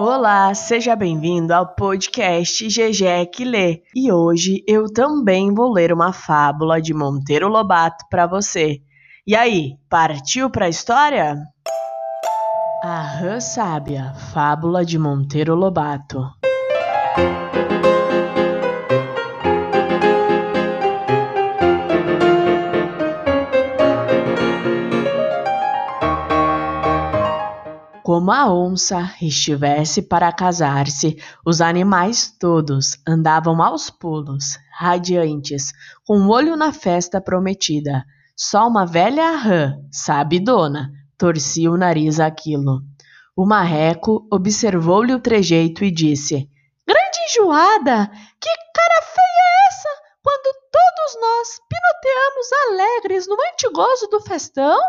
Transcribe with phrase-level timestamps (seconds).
[0.00, 3.82] Olá, seja bem-vindo ao podcast GG que lê.
[3.92, 8.80] E hoje eu também vou ler uma fábula de Monteiro Lobato para você.
[9.26, 11.36] E aí, partiu para a história?
[12.84, 16.30] A Rã Sábia, fábula de Monteiro Lobato.
[28.08, 35.74] Como a onça estivesse para casar-se, os animais todos andavam aos pulos, radiantes,
[36.06, 38.06] com o olho na festa prometida.
[38.34, 42.80] Só uma velha rã, sabidona, torcia o nariz àquilo.
[43.36, 46.48] O marreco observou-lhe o trejeito e disse:
[46.86, 48.06] Grande enjoada!
[48.40, 49.88] Que cara feia é essa
[50.22, 54.80] quando todos nós pinoteamos alegres no antigozo do festão?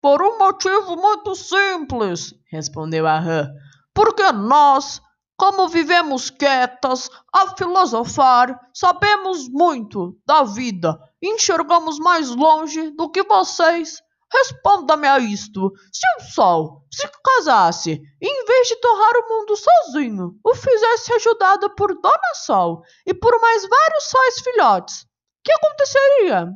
[0.00, 3.48] Por um motivo muito simples, respondeu a rã.
[3.92, 5.00] Porque nós,
[5.36, 14.00] como vivemos quietas, a filosofar, sabemos muito da vida enxergamos mais longe do que vocês.
[14.32, 20.38] Responda-me a isto: se o Sol se casasse em vez de torrar o mundo sozinho,
[20.44, 25.06] o fizesse ajudado por Dona Sol e por mais vários sóis filhotes,
[25.42, 26.48] que aconteceria?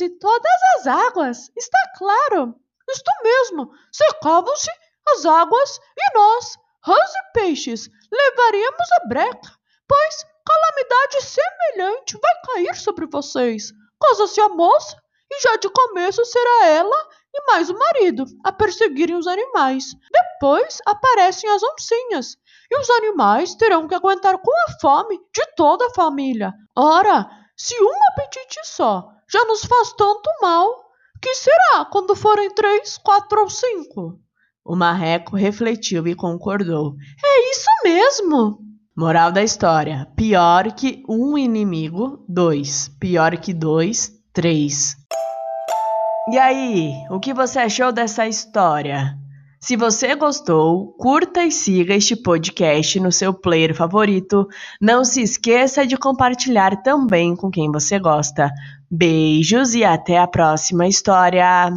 [0.00, 2.54] Secavam-se todas as águas, está claro.
[2.88, 4.70] Isto mesmo, secavam-se
[5.10, 9.50] as águas e nós, rãs e peixes, levaríamos a breca,
[9.86, 13.72] pois calamidade semelhante vai cair sobre vocês.
[14.00, 14.96] Casa-se a moça
[15.30, 19.84] e já de começo será ela e mais o marido a perseguirem os animais.
[20.10, 22.36] Depois aparecem as oncinhas
[22.70, 26.54] e os animais terão que aguentar com a fome de toda a família.
[26.74, 27.28] Ora,
[27.62, 30.66] se um apetite só já nos faz tanto mal,
[31.20, 34.18] que será quando forem três, quatro ou cinco?
[34.64, 36.94] O marreco refletiu e concordou.
[37.22, 38.60] É isso mesmo!
[38.96, 42.88] Moral da história: pior que um inimigo, dois.
[42.98, 44.96] Pior que dois, três.
[46.32, 49.19] E aí, o que você achou dessa história?
[49.62, 54.48] Se você gostou, curta e siga este podcast no seu player favorito.
[54.80, 58.50] Não se esqueça de compartilhar também com quem você gosta.
[58.90, 61.70] Beijos e até a próxima história!